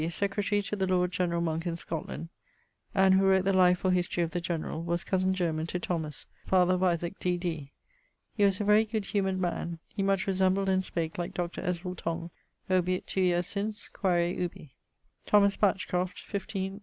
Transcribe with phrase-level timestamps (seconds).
[0.09, 2.29] secretary to the lord generall Monke in Scotland,
[2.95, 6.25] and who wrote the life or history of the generall, was cosen german to Thomas
[6.47, 7.71] (father of Isaac, D.D.).
[8.33, 9.77] He was a very good humoured man.
[9.89, 11.61] He much resembled and spake like Dr.
[11.61, 12.31] Ezerel Tong.
[12.67, 14.73] Obiit 2 yeares since: quaere ubi.
[15.27, 16.79] =Thomas Batchcroft= (15..